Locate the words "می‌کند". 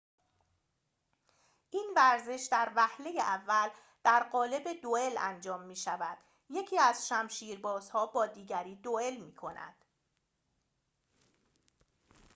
9.17-9.75